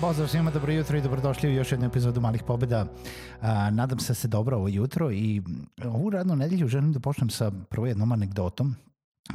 [0.00, 2.86] Pozdrav svima, dobro jutro i dobrodošli u još jednu epizodu Malih pobjeda.
[3.40, 5.42] A, nadam se da ste dobro ovo jutro i
[5.84, 8.76] ovu radnu nedelju želim da počnem sa prvo jednom anegdotom.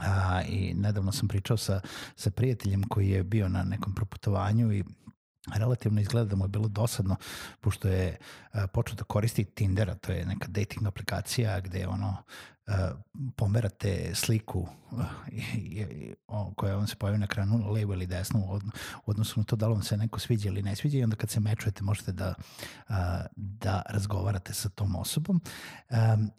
[0.02, 1.82] A, I nedavno sam pričao sa,
[2.16, 4.84] sa prijateljem koji je bio na nekom proputovanju i
[5.56, 7.16] relativno izgleda da mu je bilo dosadno,
[7.62, 8.18] pošto je
[8.74, 12.18] počeo da koristi Tindera, to je neka dating aplikacija gde ono
[13.36, 14.68] pomerate sliku
[16.28, 18.64] o, koja vam se pojavi na kranu levo ili desno od,
[19.06, 21.16] u odnosu na to da li vam se neko sviđa ili ne sviđa i onda
[21.16, 22.34] kad se mečujete možete da,
[22.90, 22.96] uh,
[23.36, 25.42] da razgovarate sa tom osobom.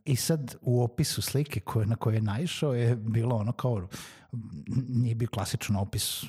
[0.04, 3.88] I sad u opisu slike koje, na koje je naišao je bilo ono kao,
[4.88, 6.24] nije bio klasičan opis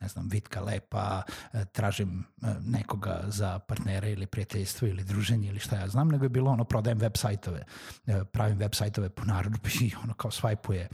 [0.00, 5.58] ne znam, Vitka Lepa, e, tražim e, nekoga za partnera ili prijateljstvo ili druženje ili
[5.58, 7.64] šta ja znam, nego je bilo ono, prodajem web sajtove,
[8.06, 10.88] e, pravim web sajtove po narudžbi i ono kao svajpuje.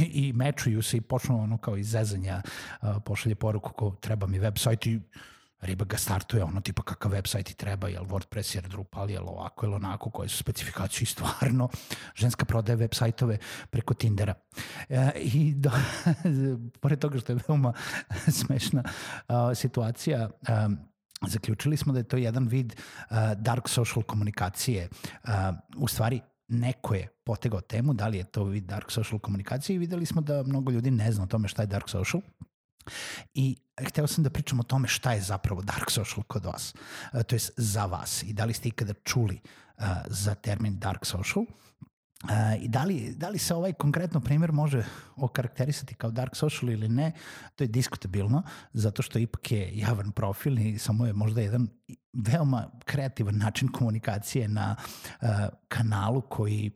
[0.00, 2.42] I mečuju se i počnu ono kao iz zezanja
[3.04, 5.00] pošalje poruku ko treba mi web sajt i
[5.60, 9.66] riba ga startuje ono tipa kakav website ti treba, jel WordPress, jel Drupal, jel ovako
[9.66, 11.68] ili onako, koje su specifikacije stvarno
[12.14, 13.38] ženska prodaje web sajtove
[13.70, 14.34] preko Tindera.
[14.88, 15.70] E, I do,
[16.80, 17.72] pored toga što je veoma
[18.40, 18.82] smešna
[19.28, 20.68] a, situacija, a,
[21.26, 22.74] zaključili smo da je to jedan vid
[23.08, 24.88] a, dark social komunikacije.
[25.24, 29.76] A, u stvari, neko je potegao temu, da li je to vid dark social komunikacije
[29.76, 32.22] i videli smo da mnogo ljudi ne zna o tome šta je dark social
[33.34, 36.74] I hteo sam da pričam o tome šta je zapravo dark social kod vas,
[37.12, 38.22] uh, to je za vas.
[38.22, 39.40] I da li ste ikada čuli
[39.78, 41.44] uh, za termin dark social?
[42.24, 44.84] Uh, I da li, da li se ovaj konkretno primer može
[45.16, 47.12] okarakterisati kao dark social ili ne,
[47.56, 48.42] to je diskutabilno,
[48.72, 51.68] zato što ipak je javan profil i samo je možda jedan
[52.12, 54.76] veoma kreativan način komunikacije na
[55.22, 55.28] uh,
[55.68, 56.70] kanalu koji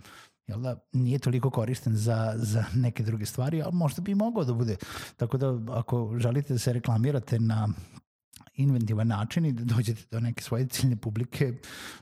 [0.47, 4.55] jel da, nije toliko koristen za, za neke druge stvari, ali možda bi mogao da
[4.55, 4.77] bude.
[5.17, 7.69] Tako da ako želite da se reklamirate na
[8.57, 11.53] inventivan način i da dođete do neke svoje ciljne publike,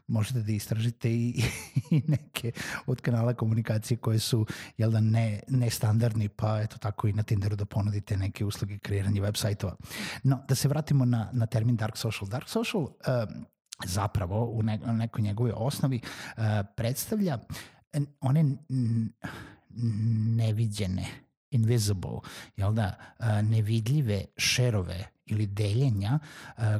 [0.06, 1.42] možete da istražite i,
[1.90, 2.52] i neke
[2.86, 4.46] od kanala komunikacije koje su
[4.78, 9.22] jel da, ne, nestandardni, pa eto tako i na Tinderu da ponudite neke usluge kreiranja
[9.22, 9.76] web sajtova.
[10.22, 12.28] No, da se vratimo na, na termin dark social.
[12.28, 12.90] Dark social uh,
[13.84, 16.42] zapravo u ne, nekoj njegove osnovi uh,
[16.76, 17.38] predstavlja
[18.20, 18.56] one
[20.36, 21.06] neviđene,
[21.50, 22.20] invisible,
[22.56, 22.96] jel da,
[23.42, 26.18] nevidljive šerove ili deljenja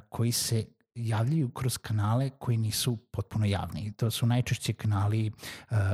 [0.08, 0.64] koji se
[0.94, 3.92] javljaju kroz kanale koji nisu potpuno javni.
[3.92, 5.32] To su najčešće kanali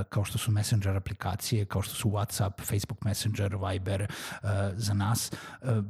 [0.08, 4.12] kao što su Messenger aplikacije, kao što su WhatsApp, Facebook Messenger, Viber
[4.74, 5.32] za nas,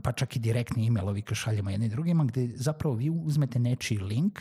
[0.03, 4.41] pa čak i direktni e-mailovi koje šaljemo jedni drugima, gde zapravo vi uzmete nečiji link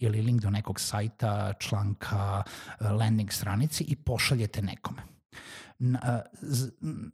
[0.00, 2.42] ili link do nekog sajta, članka,
[2.80, 5.02] e, landing stranici i pošaljete nekome.
[5.80, 6.20] E,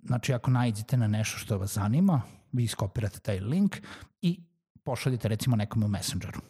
[0.02, 3.76] znači, ako najdete na nešto što vas zanima, vi iskopirate taj link
[4.22, 4.40] i
[4.84, 6.40] pošaljete recimo nekome u Messengeru.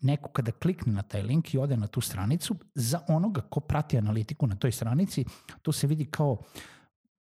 [0.00, 3.98] Neko kada klikne na taj link i ode na tu stranicu, za onoga ko prati
[3.98, 5.24] analitiku na toj stranici,
[5.62, 6.36] to se vidi kao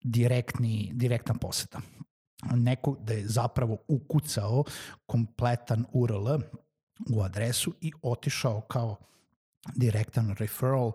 [0.04, 1.82] direktni, direktna poseta.
[2.56, 4.64] Neko da je zapravo ukucao
[5.06, 6.28] kompletan URL
[7.10, 8.98] u adresu i otišao kao
[9.76, 10.92] direktan referral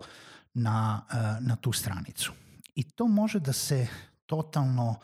[0.53, 2.33] na, eh, na tu stranicu.
[2.75, 3.87] I to može da se
[4.25, 4.99] totalno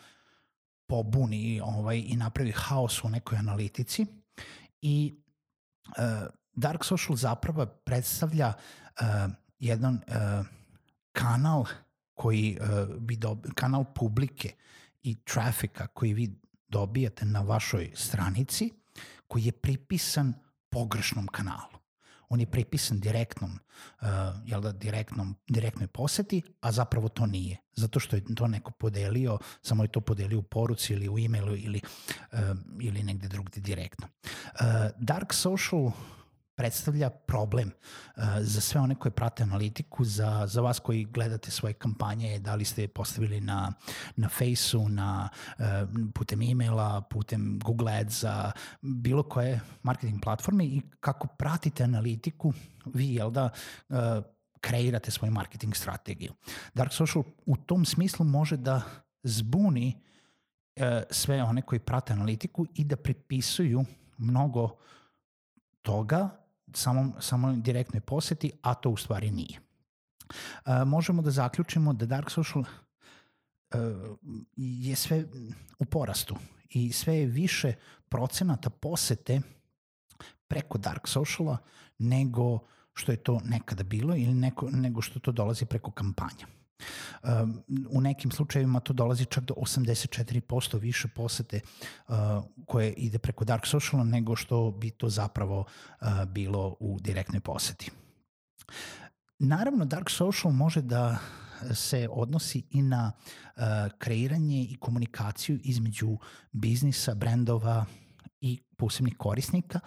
[0.88, 4.06] pobuni ovaj, i napravi haos u nekoj analitici
[4.82, 5.16] i
[5.88, 9.08] uh, Dark Social zapravo predstavlja uh,
[9.60, 10.46] jedan uh,
[11.12, 11.66] kanal
[12.14, 12.68] koji uh,
[13.00, 14.54] vi dobi, kanal publike
[15.04, 16.36] i trafika koji vi
[16.68, 18.70] dobijate na vašoj stranici
[19.28, 20.34] koji je pripisan
[20.72, 21.82] pogrešnom kanalu.
[22.30, 24.08] On je pripisan direktnom, uh,
[24.46, 27.58] jel da, direktnom, direktnoj poseti, a zapravo to nije.
[27.76, 31.56] Zato što je to neko podelio, samo je to podelio u poruci ili u e-mailu
[31.56, 31.82] ili,
[32.32, 32.40] uh,
[32.80, 34.08] ili negde drugde direktno.
[34.08, 34.62] Uh,
[35.00, 35.92] dark social
[36.62, 41.74] predstavlja problem uh, za sve one koje prate analitiku, za, za vas koji gledate svoje
[41.74, 43.74] kampanje, da li ste postavili na,
[44.16, 45.66] na Faceu, na, uh,
[46.14, 52.54] putem e-maila, putem Google Adsa, bilo koje marketing platforme i kako pratite analitiku,
[52.86, 53.50] vi, jel da,
[53.90, 53.98] uh,
[54.60, 56.34] kreirate svoju marketing strategiju.
[56.74, 58.82] Dark Social u tom smislu može da
[59.24, 59.98] zbuni
[60.76, 63.86] uh, sve one koji prate analitiku i da pripisuju
[64.18, 64.78] mnogo
[65.82, 66.41] toga
[66.74, 69.60] samom, samo direktnoj poseti, a to u stvari nije.
[70.30, 73.80] Uh, možemo da zaključimo da Dark Social uh,
[74.56, 75.26] je sve
[75.80, 76.36] u porastu
[76.70, 77.74] i sve je više
[78.10, 79.42] procenata posete
[80.48, 81.58] preko Dark Sociala
[81.98, 82.60] nego
[82.94, 86.61] što je to nekada bilo ili neko, nego što to dolazi preko kampanja.
[87.24, 91.60] Um, u nekim slučajevima to dolazi čak do 84% više posete
[92.08, 92.16] uh,
[92.66, 97.92] koje ide preko Dark Sociala nego što bi to zapravo uh, bilo u direktnoj poseti.
[99.40, 101.18] Naravno, Dark Social može da
[101.74, 103.12] se odnosi i na
[103.98, 106.18] kreiranje i komunikaciju između
[106.52, 107.86] biznisa, brendova
[108.42, 109.80] i posebnih korisnika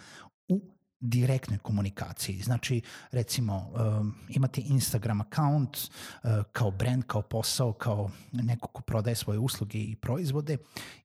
[0.49, 0.74] u
[1.05, 2.43] direktnoj komunikaciji.
[2.43, 2.81] Znači,
[3.11, 9.39] recimo, um, imate Instagram account uh, kao brand, kao posao, kao neko ko prodaje svoje
[9.39, 10.57] usluge i proizvode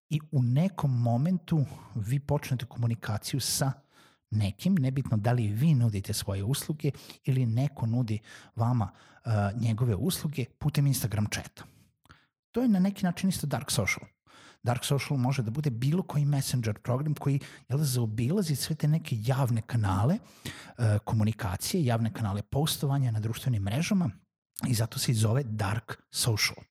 [0.09, 1.65] i u nekom momentu
[1.95, 3.71] vi počnete komunikaciju sa
[4.31, 6.91] nekim, nebitno da li vi nudite svoje usluge
[7.25, 8.19] ili neko nudi
[8.55, 8.91] vama
[9.25, 11.63] uh, njegove usluge putem Instagram chata.
[12.51, 14.07] To je na neki način isto dark social.
[14.63, 17.39] Dark social može da bude bilo koji messenger program koji
[17.69, 24.09] jel, zaobilazi sve te neke javne kanale uh, komunikacije, javne kanale postovanja na društvenim mrežama
[24.67, 26.63] i zato se i zove dark social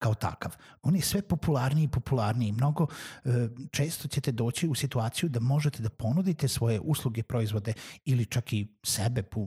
[0.00, 0.56] kao takav.
[0.82, 2.52] On je sve popularniji i popularniji.
[2.52, 2.86] Mnogo
[3.24, 7.72] e, često ćete doći u situaciju da možete da ponudite svoje usluge, proizvode
[8.04, 9.42] ili čak i sebe u,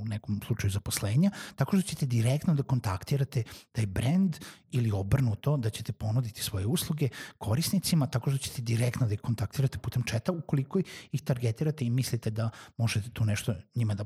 [0.00, 4.36] u nekom slučaju zaposlenja, tako što ćete direktno da kontaktirate taj brand
[4.70, 7.08] ili obrnuto da ćete ponuditi svoje usluge
[7.38, 10.80] korisnicima, tako što ćete direktno da ih kontaktirate putem četa ukoliko
[11.12, 14.04] ih targetirate i mislite da možete tu nešto njima da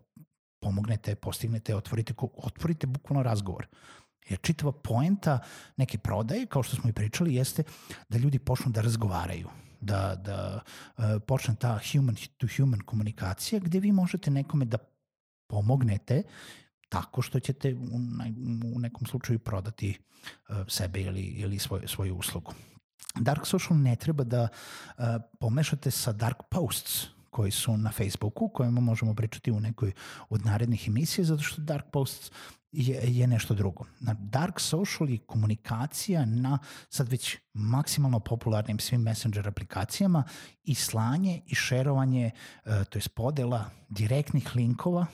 [0.62, 3.66] pomognete, postignete, otvorite, otvorite bukvalno razgovor.
[4.28, 5.38] Jer čitava poenta
[5.76, 7.62] neke prodaje, kao što smo i pričali, jeste
[8.08, 9.48] da ljudi počnu da razgovaraju,
[9.80, 10.60] da, da
[10.96, 14.78] uh, počne ta human to human komunikacija gde vi možete nekome da
[15.48, 16.22] pomognete
[16.88, 18.32] tako što ćete u, ne,
[18.74, 19.98] u nekom slučaju prodati
[20.48, 22.52] uh, sebe ili, ili svoj, svoju uslugu.
[23.14, 25.04] Dark social ne treba da uh,
[25.40, 29.92] pomešate sa dark posts koji su na Facebooku, kojima možemo pričati u nekoj
[30.28, 32.30] od narednih emisija, zato što dark posts
[32.72, 33.84] je, je nešto drugo.
[34.18, 36.58] Dark social je komunikacija na
[36.88, 40.24] sad već maksimalno popularnim svim messenger aplikacijama
[40.64, 42.30] i slanje i šerovanje,
[42.64, 45.06] e, to je podela direktnih linkova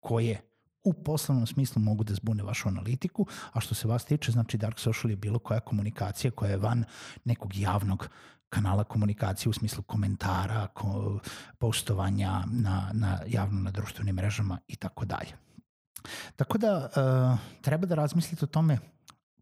[0.00, 0.40] koje
[0.86, 4.78] u poslovnom smislu mogu da zbune vašu analitiku, a što se vas tiče, znači dark
[4.78, 6.84] social je bilo koja komunikacija koja je van
[7.24, 8.08] nekog javnog
[8.48, 11.18] kanala komunikacije u smislu komentara, ko,
[11.58, 15.32] postovanja na, na javno na društvenim mrežama i tako dalje.
[16.36, 18.78] Tako da uh, treba da razmislite o tome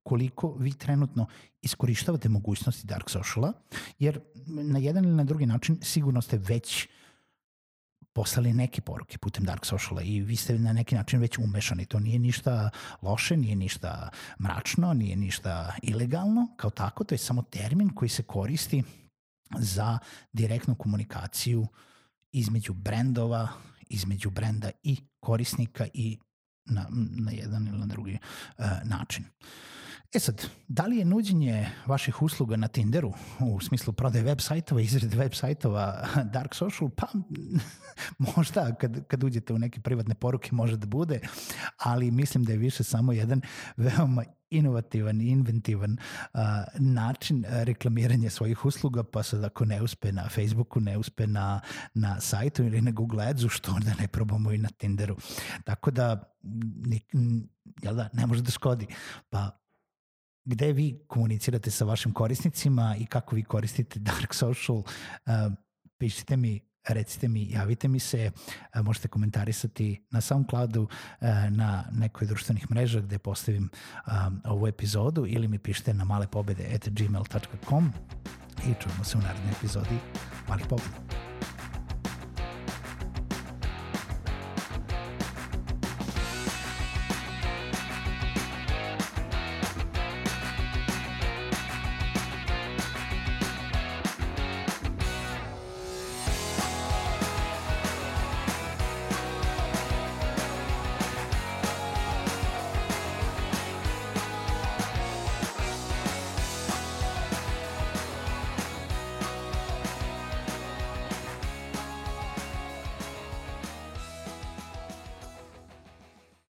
[0.03, 1.27] koliko vi trenutno
[1.63, 3.53] iskorištavate mogućnosti Dark Sociala,
[3.99, 6.89] jer na jedan ili na drugi način sigurno ste već
[8.15, 11.87] poslali neke poruke putem Dark Sociala i vi ste na neki način već umešani.
[11.87, 12.71] To nije ništa
[13.03, 14.09] loše, nije ništa
[14.41, 18.83] mračno, nije ništa ilegalno kao tako, to je samo termin koji se koristi
[19.59, 19.99] za
[20.33, 21.67] direktnu komunikaciju
[22.33, 23.49] između brendova,
[23.89, 26.19] između brenda i korisnika i
[26.65, 28.19] na, na jedan ili na drugi
[28.59, 29.25] uh, način.
[30.15, 34.81] E sad, da li je nuđenje vaših usluga na Tinderu u smislu prodaje web sajtova,
[34.81, 36.91] izrede web sajtova dark social?
[36.97, 37.07] Pa
[38.37, 41.21] možda kad, kad uđete u neke privatne poruke može da bude,
[41.77, 43.41] ali mislim da je više samo jedan
[43.77, 46.41] veoma inovativan i inventivan uh,
[46.79, 51.61] način reklamiranja svojih usluga, pa sad ako ne uspe na Facebooku, ne uspe na,
[51.95, 55.17] na sajtu ili na Google Adsu, što onda ne probamo i na Tinderu.
[55.65, 56.37] Tako da,
[56.87, 57.01] ni,
[57.83, 58.87] jel da, ne može da škodi.
[59.31, 59.64] Pa
[60.45, 64.85] gde vi komunicirate sa vašim korisnicima i kako vi koristite Dark Social, uh,
[65.99, 68.31] pišite mi recite mi, javite mi se,
[68.75, 73.71] uh, možete komentarisati na SoundCloudu, uh, na nekoj društvenih mreža gde postavim
[74.45, 77.93] ovu epizodu ili mi pišite na malepobede at gmail.com
[78.59, 79.99] i čujemo se u narednoj epizodi
[80.49, 81.24] Malih pobeda.